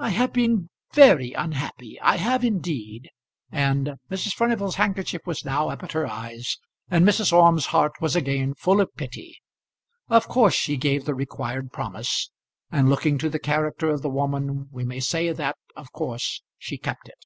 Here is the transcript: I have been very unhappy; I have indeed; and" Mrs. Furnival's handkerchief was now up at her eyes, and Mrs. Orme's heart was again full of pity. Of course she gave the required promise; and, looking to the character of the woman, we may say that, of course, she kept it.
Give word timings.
I 0.00 0.08
have 0.08 0.32
been 0.32 0.68
very 0.94 1.30
unhappy; 1.32 1.96
I 2.00 2.16
have 2.16 2.42
indeed; 2.42 3.08
and" 3.52 3.92
Mrs. 4.10 4.34
Furnival's 4.34 4.74
handkerchief 4.74 5.20
was 5.26 5.44
now 5.44 5.68
up 5.68 5.84
at 5.84 5.92
her 5.92 6.08
eyes, 6.08 6.56
and 6.88 7.06
Mrs. 7.06 7.32
Orme's 7.32 7.66
heart 7.66 7.92
was 8.00 8.16
again 8.16 8.54
full 8.54 8.80
of 8.80 8.92
pity. 8.96 9.38
Of 10.08 10.26
course 10.26 10.54
she 10.54 10.76
gave 10.76 11.04
the 11.04 11.14
required 11.14 11.70
promise; 11.70 12.32
and, 12.72 12.88
looking 12.90 13.16
to 13.18 13.28
the 13.30 13.38
character 13.38 13.90
of 13.90 14.02
the 14.02 14.10
woman, 14.10 14.68
we 14.72 14.84
may 14.84 14.98
say 14.98 15.30
that, 15.32 15.56
of 15.76 15.92
course, 15.92 16.42
she 16.58 16.76
kept 16.76 17.06
it. 17.08 17.24